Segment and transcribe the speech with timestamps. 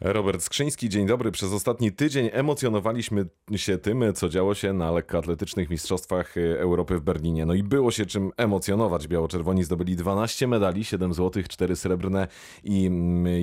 [0.00, 1.32] Robert Skrzyński, dzień dobry.
[1.32, 7.46] Przez ostatni tydzień emocjonowaliśmy się tym, co działo się na lekkoatletycznych mistrzostwach Europy w Berlinie.
[7.46, 9.08] No i było się czym emocjonować.
[9.08, 12.28] Biało-czerwoni zdobyli 12 medali, 7 złotych, 4 srebrne
[12.64, 12.90] i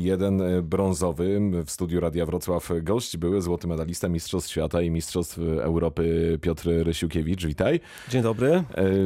[0.02, 1.40] jeden brązowy.
[1.66, 7.46] W studiu Radia Wrocław gość były złoty medalista Mistrzostw Świata i Mistrzostw Europy Piotr Rysiukiewicz.
[7.46, 7.80] Witaj.
[8.10, 8.50] Dzień dobry.
[8.50, 8.64] E,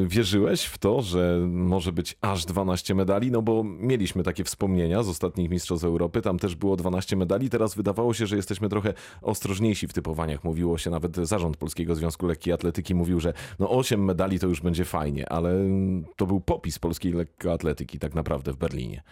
[0.08, 3.32] wierzyłeś w to, że może być aż 12 medali?
[3.32, 6.22] No bo mieliśmy takie wspomnienia z ostatnich Mistrzostw Europy.
[6.22, 7.50] Tam też było 12 medali medali.
[7.50, 10.44] Teraz wydawało się, że jesteśmy trochę ostrożniejsi w typowaniach.
[10.44, 14.62] Mówiło się, nawet zarząd Polskiego Związku Lekkiej Atletyki mówił, że no 8 medali to już
[14.62, 15.54] będzie fajnie, ale
[16.16, 19.04] to był popis polskiej lekkoatletyki tak naprawdę w Berlinie.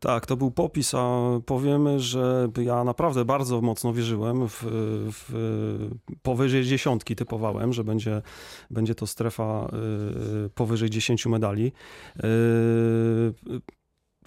[0.00, 4.64] Tak, to był popis, a powiemy, że ja naprawdę bardzo mocno wierzyłem w,
[5.12, 5.32] w
[6.22, 8.22] powyżej dziesiątki typowałem, że będzie,
[8.70, 9.68] będzie to strefa
[10.46, 11.72] y, powyżej 10 medali.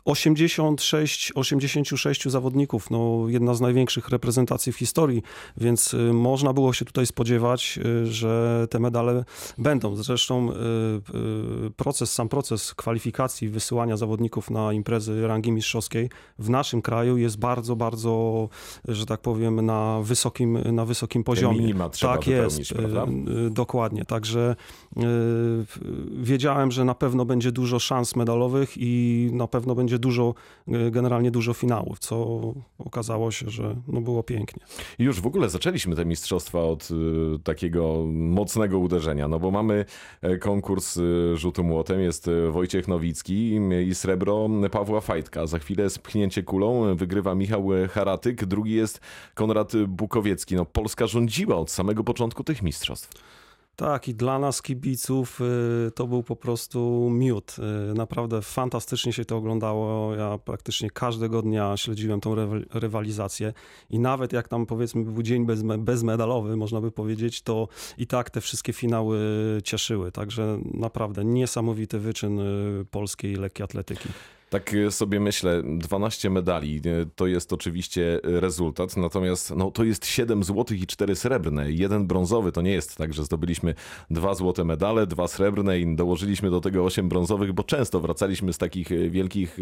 [0.08, 5.24] Y, 86, 86 zawodników, no jedna z największych reprezentacji w historii,
[5.58, 9.26] więc y, można było się tutaj spodziewać, y, że te medale
[9.58, 9.96] będą.
[9.96, 10.56] Zresztą y,
[11.76, 17.76] proces, sam proces kwalifikacji, wysyłania zawodników na imprezy rangi mistrzowskiej w naszym kraju jest bardzo,
[17.76, 18.50] bardzo,
[18.88, 21.60] że tak powiem, na wysokim, na wysokim poziomie.
[21.60, 23.06] Minima trzeba tak jest, prawda?
[23.50, 24.06] dokładnie.
[24.06, 24.56] Także
[26.12, 30.34] wiedziałem, że na pewno będzie dużo szans medalowych i na pewno będzie dużo,
[30.68, 32.40] e, generalnie dużo finałów, co
[32.80, 34.64] okazało się, że no było pięknie.
[35.00, 39.86] Już w ogóle zaczęliśmy te mistrzostwa od y, takiego mocnego uderzenia, no bo mamy
[40.22, 41.00] e, konkurs
[41.34, 45.48] rzutu młotem, jest Wojciech Nowicki i srebro Pawła Fajtka.
[45.48, 49.02] Za chwilę jest pchnięcie kulą, wygrywa Michał Haratyk, drugi jest
[49.34, 50.56] Konrad Bukowiecki.
[50.56, 53.10] No Polska rządziła od samego początku tych mistrzostw.
[53.80, 57.56] Tak, i dla nas kibiców y, to był po prostu miód.
[57.92, 60.16] Y, naprawdę fantastycznie się to oglądało.
[60.16, 62.36] Ja praktycznie każdego dnia śledziłem tą
[62.74, 63.54] rywalizację
[63.90, 68.30] i nawet jak tam powiedzmy był dzień bez, bezmedalowy, można by powiedzieć, to i tak
[68.30, 69.20] te wszystkie finały
[69.64, 70.12] cieszyły.
[70.12, 74.10] Także naprawdę niesamowity wyczyn y, polskiej lekkiej atletyki.
[74.50, 80.06] Tak e, sobie myślę, 12 medali e, to jest oczywiście rezultat, natomiast no, to jest
[80.06, 81.72] 7 złotych i 4 srebrne.
[81.72, 83.74] Jeden brązowy to nie jest tak, że zdobyliśmy
[84.10, 88.58] dwa złote medale, dwa srebrne i dołożyliśmy do tego 8 brązowych, bo często wracaliśmy z
[88.58, 89.58] takich e, wielkich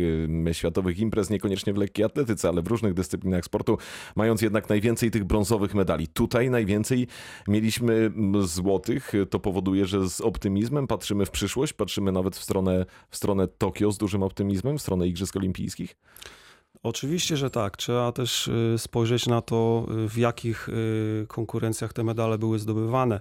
[0.51, 3.77] światowych imprez, niekoniecznie w lekkiej atletyce, ale w różnych dyscyplinach sportu,
[4.15, 6.07] mając jednak najwięcej tych brązowych medali.
[6.07, 7.07] Tutaj najwięcej
[7.47, 8.11] mieliśmy
[8.41, 9.13] złotych.
[9.29, 13.91] To powoduje, że z optymizmem patrzymy w przyszłość, patrzymy nawet w stronę, w stronę Tokio
[13.91, 15.95] z dużym optymizmem w stronę Igrzysk Olimpijskich?
[16.83, 17.77] Oczywiście, że tak.
[17.77, 23.19] Trzeba też y, spojrzeć na to, y, w jakich y, konkurencjach te medale były zdobywane.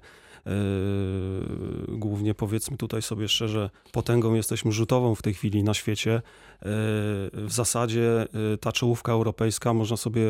[1.88, 6.22] Głównie powiedzmy tutaj sobie szczerze, potęgą jesteśmy rzutową w tej chwili na świecie.
[6.62, 8.26] W zasadzie
[8.60, 10.22] ta czołówka europejska, można sobie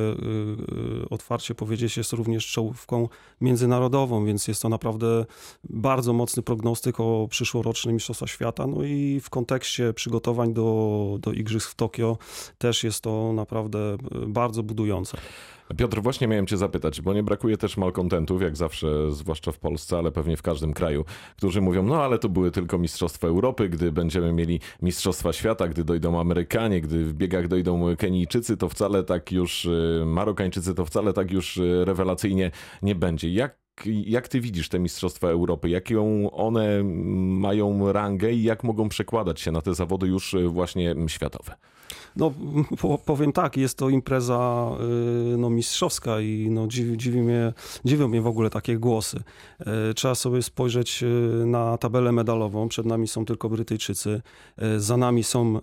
[1.10, 3.08] otwarcie powiedzieć, jest również czołówką
[3.40, 5.24] międzynarodową, więc jest to naprawdę
[5.64, 8.66] bardzo mocny prognostyk o przyszłoroczne Mistrzostwa Świata.
[8.66, 12.18] No i w kontekście przygotowań do, do Igrzysk w Tokio
[12.58, 15.16] też jest to naprawdę bardzo budujące.
[15.76, 19.98] Piotr, właśnie miałem cię zapytać, bo nie brakuje też malkontentów, jak zawsze, zwłaszcza w Polsce,
[19.98, 21.04] ale pewnie w każdym kraju,
[21.36, 25.84] którzy mówią, no ale to były tylko Mistrzostwa Europy, gdy będziemy mieli Mistrzostwa Świata, gdy
[25.84, 31.12] dojdą Amerykanie, gdy w biegach dojdą Kenijczycy, to wcale tak już, y, Marokańczycy, to wcale
[31.12, 32.50] tak już y, rewelacyjnie
[32.82, 33.30] nie będzie.
[33.30, 35.68] Jak jak ty widzisz te Mistrzostwa Europy?
[35.68, 36.82] Jaką one
[37.40, 41.54] mają rangę i jak mogą przekładać się na te zawody już y, właśnie światowe?
[42.16, 42.32] No,
[43.04, 44.70] powiem tak, jest to impreza
[45.34, 47.52] y, no, mistrzowska i no, dziwi, dziwi mnie,
[47.84, 49.22] dziwią mnie w ogóle takie głosy.
[49.90, 52.68] Y, trzeba sobie spojrzeć y, na tabelę medalową.
[52.68, 54.22] Przed nami są tylko Brytyjczycy,
[54.76, 55.60] za nami są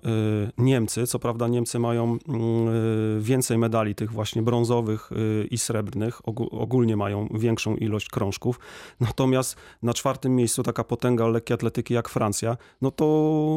[0.58, 1.08] Niemcy.
[1.08, 2.18] Co prawda Niemcy mają
[3.20, 5.10] więcej medali, tych właśnie brązowych
[5.52, 6.22] i srebrnych.
[6.52, 8.60] Ogólnie mają większą ilość krążków.
[9.00, 13.06] Natomiast na czwartym miejscu taka potęga lekkiej atletyki jak Francja, no to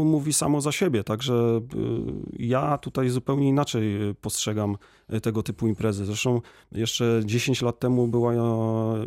[0.07, 1.05] mówi samo za siebie.
[1.05, 1.61] Także
[2.39, 4.77] ja tutaj zupełnie inaczej y, postrzegam
[5.23, 6.05] tego typu imprezy.
[6.05, 6.41] Zresztą
[6.73, 8.39] jeszcze 10 lat temu była e,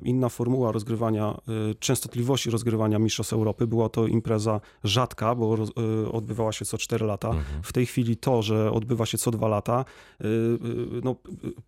[0.03, 1.37] inna formuła rozgrywania,
[1.71, 3.67] y, częstotliwości rozgrywania Mistrzostw Europy.
[3.67, 5.55] Była to impreza rzadka, bo
[6.11, 7.27] odbywała się co 4 lata.
[7.27, 7.63] Mhm.
[7.63, 9.85] W tej chwili to, że odbywa się co 2 lata,
[11.03, 11.15] no,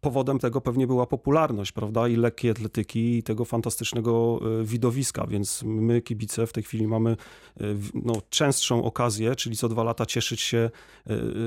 [0.02, 6.02] powodem tego pewnie była popularność, prawda, i lekkiej atletyki, i tego fantastycznego widowiska, więc my,
[6.02, 7.18] kibice, w tej chwili mamy
[7.94, 10.70] no, częstszą okazję, czyli co dwa lata cieszyć się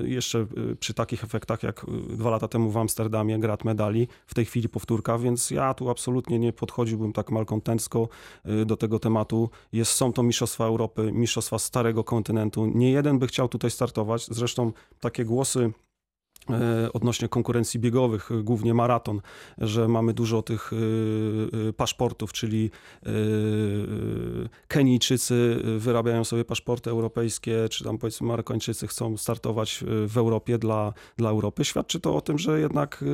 [0.04, 0.34] jeszcze
[0.72, 4.44] Y, przy takich efektach jak y, dwa lata temu w Amsterdamie, grad medali, w tej
[4.44, 8.08] chwili powtórka, więc ja tu absolutnie nie podchodziłbym tak malkontencko
[8.46, 9.50] y, do tego tematu.
[9.72, 12.66] Jest, są to Mistrzostwa Europy, Mistrzostwa Starego Kontynentu.
[12.66, 15.72] Nie jeden by chciał tutaj startować, zresztą takie głosy
[16.92, 19.20] odnośnie konkurencji biegowych, e, głównie maraton,
[19.58, 22.70] że mamy dużo tych e, e, paszportów, czyli
[23.02, 23.12] e, e,
[24.68, 30.92] Kenijczycy wyrabiają sobie paszporty europejskie, czy tam powiedzmy Marokończycy chcą startować e, w Europie dla,
[31.16, 31.64] dla Europy.
[31.64, 33.06] Świadczy to o tym, że jednak e,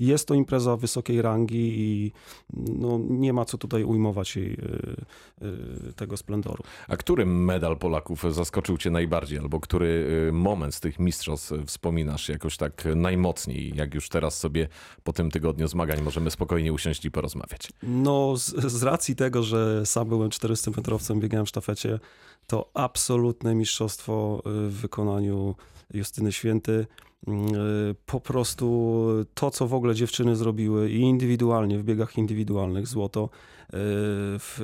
[0.00, 2.12] jest to impreza wysokiej rangi i
[2.52, 4.56] no, nie ma co tutaj ujmować jej e,
[5.88, 6.64] e, tego splendoru.
[6.88, 12.56] A który medal Polaków zaskoczył cię najbardziej, albo który moment z tych mistrzostw wspominasz jakoś
[12.56, 14.68] tak najmocniej, jak już teraz sobie
[15.04, 17.68] po tym tygodniu zmagań możemy spokojnie usiąść i porozmawiać?
[17.82, 22.00] No, z, z racji tego, że sam byłem 400-metrowcem, biegałem w sztafecie,
[22.46, 25.54] to absolutne mistrzostwo y, w wykonaniu
[25.94, 26.86] Justyny Święty.
[27.28, 28.66] Y, Po prostu
[29.34, 33.24] to, co w ogóle dziewczyny zrobiły i indywidualnie, w biegach indywidualnych, złoto.
[33.24, 33.68] y,
[34.38, 34.60] W,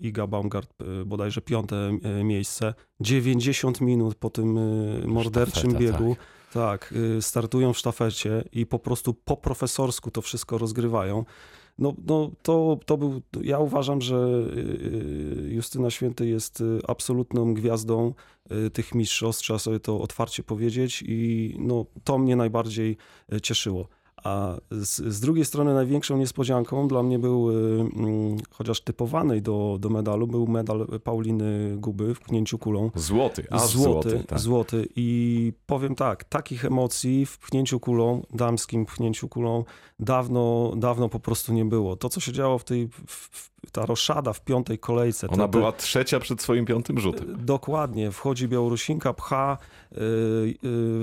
[0.00, 0.70] Iga Baumgart
[1.06, 2.74] bodajże piąte miejsce.
[3.00, 4.58] 90 minut po tym
[5.06, 6.14] morderczym Sztafeta, biegu.
[6.16, 6.24] Tak,
[6.92, 11.24] y, startują w sztafecie i po prostu po profesorsku to wszystko rozgrywają.
[11.78, 14.16] No, no to, to był, ja uważam, że
[14.56, 18.14] y, Justyna Święty jest y, absolutną gwiazdą
[18.66, 22.96] y, tych mistrzostw, trzeba sobie to otwarcie powiedzieć i no, to mnie najbardziej
[23.32, 23.88] y, cieszyło.
[24.24, 29.76] A z, z drugiej strony największą niespodzianką dla mnie był, y, mm, chociaż typowanej do,
[29.80, 32.90] do medalu, był medal Pauliny Guby w pchnięciu kulą.
[32.94, 34.24] Złoty, aż Złoty, złoty.
[34.24, 34.38] tak.
[34.38, 34.88] złoty.
[34.96, 39.64] I powiem tak, takich emocji w pchnięciu kulą, damskim pchnięciu kulą,
[39.98, 41.96] dawno, dawno po prostu nie było.
[41.96, 45.28] To, co się działo w tej, w, w, ta roszada w piątej kolejce.
[45.28, 47.36] Ona te- była trzecia przed swoim piątym rzutem.
[47.44, 48.10] Dokładnie.
[48.10, 49.58] Wchodzi Białorusinka, pcha,
[49.92, 49.96] y,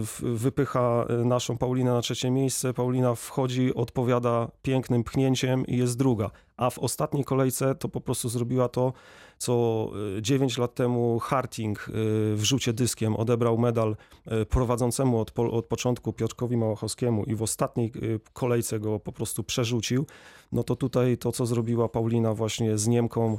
[0.06, 2.74] w- wypycha naszą Paulinę na trzecie miejsce.
[2.74, 6.32] Paulina wchodzi, odpowiada pięknym pchnięciem i jest druga.
[6.60, 8.94] A w ostatniej kolejce to po prostu zrobiła to,
[9.38, 9.92] co
[10.22, 11.92] 9 lat temu Harting y,
[12.36, 13.96] w rzucie dyskiem odebrał medal
[14.42, 19.12] y, prowadzącemu od, po, od początku Piotrkowi Małachowskiemu i w ostatniej y, kolejce go po
[19.12, 20.06] prostu przerzucił.
[20.52, 23.38] No to tutaj to, co zrobiła Paulina właśnie z Niemką,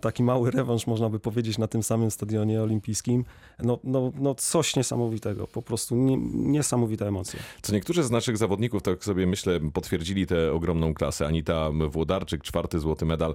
[0.00, 3.24] taki mały rewanż, można by powiedzieć, na tym samym stadionie olimpijskim.
[3.62, 7.40] No, no, no coś niesamowitego, po prostu nie, niesamowite emocje.
[7.62, 11.26] Co niektórzy z naszych zawodników, tak sobie myślę, potwierdzili tę ogromną klasę.
[11.26, 13.34] Anita Włodarczyk, czwarty złoty medal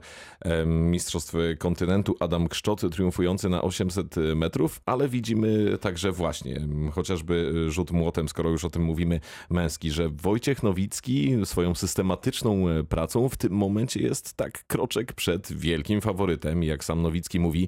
[0.66, 6.62] Mistrzostw Kontynentu, Adam Kszczot triumfujący na 800 metrów, ale widzimy także właśnie,
[6.92, 9.20] chociażby rzut młotem, skoro już o tym mówimy,
[9.50, 15.54] męski, że Wojciech Nowicki swoją systematyczną e, pracą w tym momencie jest tak kroczek przed
[15.54, 17.68] wielkim faworytem, i jak sam Nowicki mówi,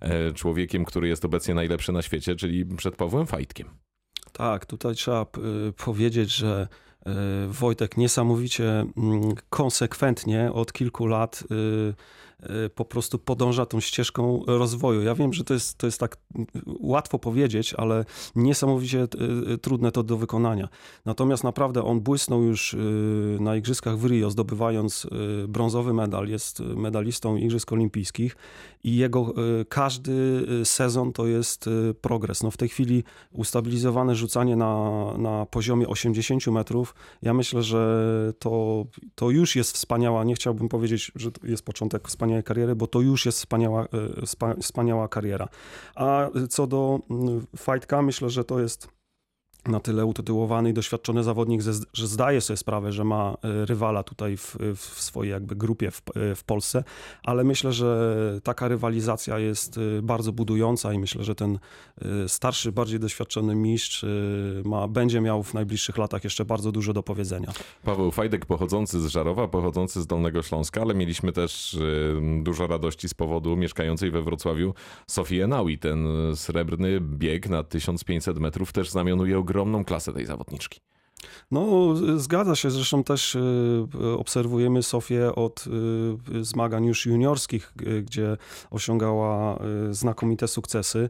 [0.00, 3.68] e, człowiekiem, który jest obecnie najlepszy na świecie, czyli przed Pawłem Fajtkiem.
[4.32, 5.26] Tak, tutaj trzeba
[5.68, 6.68] y, powiedzieć, że
[7.06, 7.10] y,
[7.48, 11.44] Wojtek niesamowicie mm, konsekwentnie od kilku lat
[12.74, 15.02] po prostu podąża tą ścieżką rozwoju.
[15.02, 16.42] Ja wiem, że to jest, to jest tak y,
[16.80, 18.04] łatwo powiedzieć, ale
[18.36, 20.68] niesamowicie y, y, trudne to do wykonania.
[21.04, 26.28] Natomiast naprawdę on błysnął już y, na Igrzyskach w Rio, zdobywając y, brązowy medal.
[26.28, 28.36] Jest medalistą Igrzysk Olimpijskich
[28.84, 30.12] i jego y, każdy
[30.60, 32.42] y, sezon to jest y, progres.
[32.42, 38.84] No w tej chwili ustabilizowane rzucanie na, na poziomie 80 metrów, ja myślę, że to,
[39.14, 42.02] to już jest wspaniała, nie chciałbym powiedzieć, że to jest początek
[42.34, 43.88] wspaniałej kariery, bo to już jest wspaniała,
[44.24, 45.48] spa, wspaniała kariera.
[45.94, 48.88] A co do mm, Fajtka, myślę, że to jest
[49.68, 51.62] na tyle utytułowany i doświadczony zawodnik,
[51.92, 56.02] że zdaje sobie sprawę, że ma y, rywala tutaj w, w swojej jakby grupie w,
[56.16, 56.84] y, w Polsce,
[57.22, 61.58] ale myślę, że taka rywalizacja jest y, bardzo budująca i myślę, że ten
[62.26, 64.04] starszy, bardziej doświadczony mistrz
[64.64, 67.52] ma, będzie miał w najbliższych latach jeszcze bardzo dużo do powiedzenia.
[67.84, 71.78] Paweł Fajdek pochodzący z Żarowa, pochodzący z Dolnego Śląska, ale mieliśmy też
[72.42, 74.74] dużo radości z powodu mieszkającej we Wrocławiu
[75.06, 75.78] Sofii Enaui.
[75.78, 80.80] Ten srebrny bieg na 1500 metrów też znamionuje ogromną klasę tej zawodniczki.
[81.50, 82.70] No, zgadza się.
[82.70, 83.40] Zresztą też y,
[84.18, 85.64] obserwujemy Sofię od
[86.34, 87.72] y, zmagań już juniorskich,
[88.04, 88.36] gdzie
[88.70, 89.58] osiągała
[89.90, 91.08] y, znakomite sukcesy.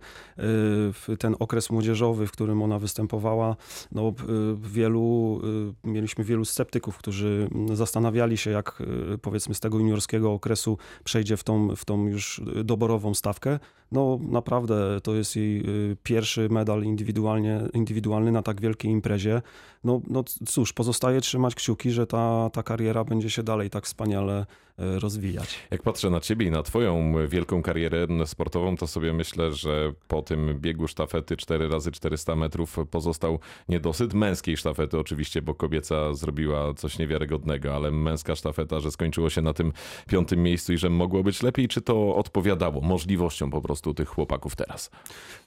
[1.19, 3.57] Ten okres młodzieżowy, w którym ona występowała,
[3.93, 4.13] no,
[4.57, 5.41] wielu,
[5.85, 8.83] mieliśmy wielu sceptyków, którzy zastanawiali się, jak
[9.23, 13.59] powiedzmy z tego juniorskiego okresu przejdzie w tą, w tą już doborową stawkę.
[13.93, 15.65] No naprawdę to jest jej
[16.03, 19.43] pierwszy medal indywidualnie, indywidualny na tak wielkiej imprezie.
[19.85, 24.47] No no cóż, pozostaje trzymać kciuki, że ta, ta kariera będzie się dalej tak wspaniale
[24.79, 25.59] e, rozwijać.
[25.71, 30.23] Jak patrzę na ciebie i na twoją wielką karierę sportową, to sobie myślę, że po
[30.23, 36.75] tym biegu sztafety 4 razy 400 metrów pozostał niedosyt męskiej sztafety oczywiście, bo kobieca zrobiła
[36.75, 39.73] coś niewiarygodnego, ale męska sztafeta, że skończyło się na tym
[40.09, 44.57] piątym miejscu i że mogło być lepiej, czy to odpowiadało możliwościom po prostu tych chłopaków
[44.57, 44.91] teraz?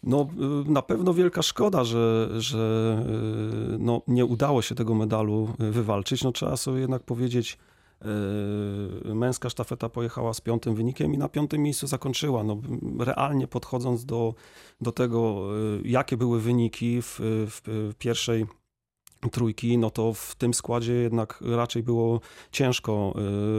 [0.03, 0.29] No
[0.67, 2.97] y, na pewno wielka szkoda, że, że
[3.73, 6.23] y, no, nie udało się tego medalu wywalczyć.
[6.23, 7.57] No trzeba sobie jednak powiedzieć,
[9.05, 12.43] y, męska sztafeta pojechała z piątym wynikiem i na piątym miejscu zakończyła.
[12.43, 12.61] No,
[12.99, 14.33] realnie podchodząc do,
[14.81, 15.47] do tego,
[15.83, 18.45] jakie były wyniki w, w pierwszej
[19.31, 22.19] trójki, no to w tym składzie jednak raczej było
[22.51, 23.13] ciężko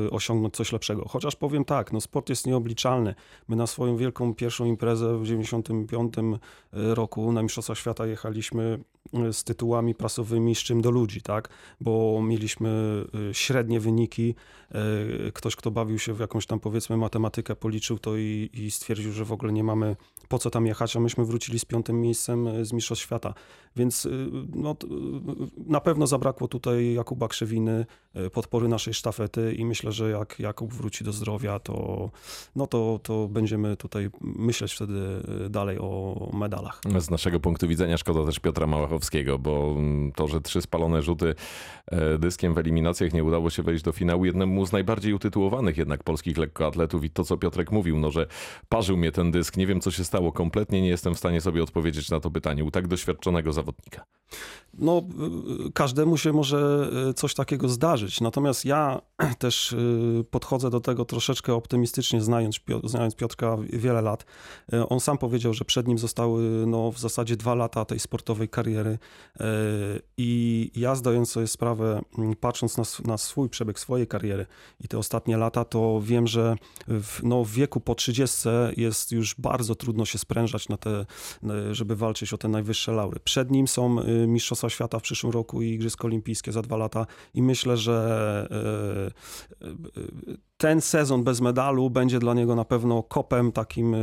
[0.06, 1.08] y, osiągnąć coś lepszego.
[1.08, 3.14] Chociaż powiem tak, no sport jest nieobliczalny.
[3.48, 6.14] My na swoją wielką pierwszą imprezę w 95
[6.72, 8.78] roku na Mistrzostwa Świata jechaliśmy
[9.28, 11.48] y, z tytułami prasowymi z czym do ludzi, tak?
[11.80, 14.34] Bo mieliśmy y, średnie wyniki.
[15.34, 19.24] Ktoś, kto bawił się w jakąś tam powiedzmy matematykę, policzył to i, i stwierdził, że
[19.24, 19.96] w ogóle nie mamy
[20.28, 23.34] po co tam jechać, a myśmy wrócili z piątym miejscem z Mistrzostw Świata.
[23.76, 24.08] Więc
[24.54, 24.76] no,
[25.56, 30.74] na pewno zabrakło tutaj Jakuba Krzewiny, e, podpory naszej sztafety i myślę, że jak Jakub
[30.74, 32.10] wróci do zdrowia, to,
[32.56, 36.80] no to, to będziemy tutaj myśleć wtedy e, dalej o medalach.
[36.98, 41.34] Z naszego punktu widzenia szkoda też Piotra Małachowskiego, bo mm, to, że trzy spalone rzuty
[41.86, 46.04] e, dyskiem w eliminacjach nie udało się wejść do finału, jednemu z najbardziej utytułowanych jednak
[46.04, 48.26] polskich lekkoatletów i to, co Piotrek mówił, no, że
[48.68, 51.62] parzył mnie ten dysk, nie wiem, co się stało, kompletnie nie jestem w stanie sobie
[51.62, 54.17] odpowiedzieć na to pytanie u tak doświadczonego zawodnika.
[54.74, 55.02] No,
[55.74, 58.20] każdemu się może e, coś takiego zdarzyć.
[58.20, 59.00] Natomiast ja
[59.38, 59.76] też
[60.30, 64.24] podchodzę do tego troszeczkę optymistycznie, znając, znając Piotrka wiele lat.
[64.88, 68.98] On sam powiedział, że przed nim zostały no, w zasadzie dwa lata tej sportowej kariery.
[70.16, 72.02] I ja zdając sobie sprawę,
[72.40, 74.46] patrząc na, na swój przebieg swojej kariery
[74.80, 76.56] i te ostatnie lata, to wiem, że
[76.88, 81.06] w, no, w wieku po 30 jest już bardzo trudno się sprężać na te,
[81.70, 83.20] żeby walczyć o te najwyższe laury.
[83.24, 87.42] Przed nim są Mistrzostwa Świata w przyszłym roku i Igrzyska Olimpijskie za dwa lata i
[87.42, 88.48] myślę, że
[89.60, 93.98] e, e, ten sezon bez medalu będzie dla niego na pewno kopem takim e,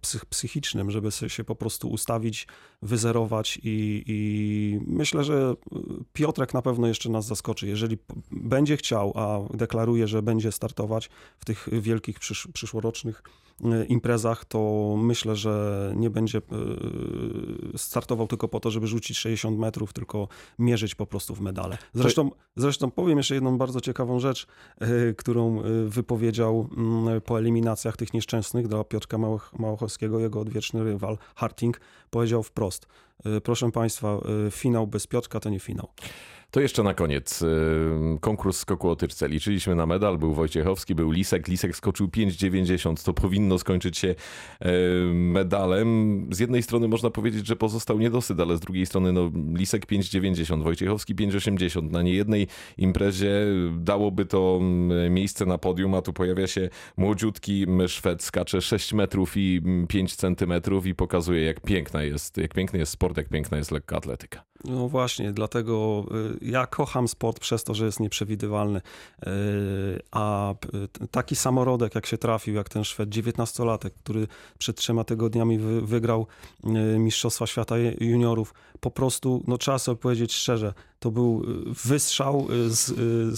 [0.00, 2.46] psych, psychicznym, żeby się po prostu ustawić,
[2.82, 5.54] wyzerować i, i, myślę, że
[6.12, 7.66] Piotrek na pewno jeszcze nas zaskoczy.
[7.66, 7.98] Jeżeli
[8.30, 13.22] będzie chciał, a deklaruje, że będzie startować w tych wielkich przysz, przyszłorocznych
[13.88, 16.42] imprezach, to myślę, że nie będzie
[17.76, 20.28] startował tylko po to, żeby rzucić 60 metrów, tylko
[20.58, 21.78] mierzyć po prostu w medale.
[21.94, 24.46] Zresztą, zresztą powiem jeszcze jedną bardzo ciekawą rzecz,
[25.16, 29.18] którą wypowiedział mm, po eliminacjach tych nieszczęsnych dla Piotrka
[29.58, 31.80] Małochowskiego, jego odwieczny rywal Harting,
[32.10, 32.86] powiedział wprost,
[33.24, 35.88] e, proszę Państwa, e, finał bez Piotrka to nie finał.
[36.52, 37.44] To jeszcze na koniec.
[38.20, 39.28] Konkurs skoku o tyczce.
[39.28, 41.48] Liczyliśmy na medal, był Wojciechowski, był Lisek.
[41.48, 43.04] Lisek skoczył 5,90.
[43.04, 44.14] To powinno skończyć się
[45.12, 46.28] medalem.
[46.30, 50.62] Z jednej strony można powiedzieć, że pozostał niedosyt, ale z drugiej strony no, Lisek 5,90,
[50.62, 51.90] Wojciechowski 5,80.
[51.90, 52.46] Na niejednej
[52.78, 53.32] imprezie
[53.78, 54.60] dałoby to
[55.10, 60.86] miejsce na podium, a tu pojawia się młodziutki Szwed, skacze 6 metrów i 5 centymetrów
[60.86, 64.44] i pokazuje, jak piękna jest, jak piękny jest sport, jak piękna jest lekka atletyka.
[64.64, 66.04] No właśnie, dlatego
[66.42, 68.78] y, ja kocham sport przez to, że jest nieprzewidywalny.
[68.78, 69.30] Y,
[70.10, 70.54] a
[71.10, 74.26] taki samorodek, jak się trafił, jak ten Szwed, 19-latek, który
[74.58, 76.26] przed trzema tygodniami wygrał
[76.64, 81.42] y, Mistrzostwa Świata Juniorów, po prostu, no trzeba sobie powiedzieć szczerze, to był
[81.84, 82.86] wystrzał z,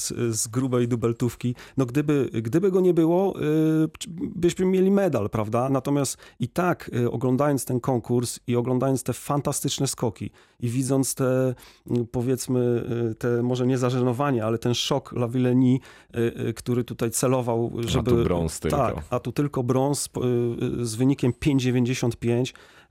[0.00, 1.54] z, z grubej dubeltówki.
[1.76, 3.34] No gdyby, gdyby go nie było,
[4.36, 5.68] byśmy mieli medal, prawda?
[5.68, 11.54] Natomiast i tak, oglądając ten konkurs i oglądając te fantastyczne skoki i widząc te,
[12.12, 15.78] powiedzmy, y, te może nie zażenowanie, ale ten szok Lavillenie,
[16.16, 18.10] y, który tutaj celował, żeby...
[18.10, 18.76] A tu brąz tylko.
[18.76, 20.08] Tak, a tu tylko brąz
[20.82, 22.83] z wynikiem 5,95 E,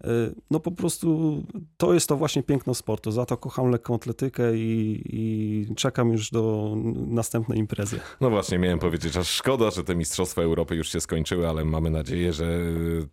[0.51, 1.37] no po prostu
[1.77, 3.11] to jest to właśnie piękno sportu.
[3.11, 6.75] Za to kocham lekką atletykę i, i, czekam już do
[7.07, 7.99] następnej imprezy.
[8.21, 11.89] No właśnie, miałem powiedzieć, aż szkoda, że te Mistrzostwa Europy już się skończyły, ale mamy
[11.89, 12.59] nadzieję, że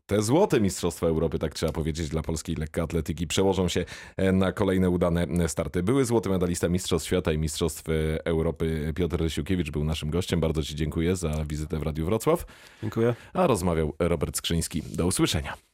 [0.07, 3.85] te złote Mistrzostwa Europy, tak trzeba powiedzieć, dla polskiej lekkoatletyki przełożą się
[4.17, 5.83] e, na kolejne udane starty.
[5.83, 7.85] Były złoty medalista Mistrzostw Świata i Mistrzostw
[8.25, 10.41] Europy Piotr Rysiukiewicz był naszym gościem.
[10.41, 12.47] Bardzo Ci dziękuję za wizytę w Radiu Wrocław.
[12.83, 13.15] Dziękuję.
[13.33, 14.83] A rozmawiał Robert Skrzyński.
[14.83, 15.70] Do usłyszenia.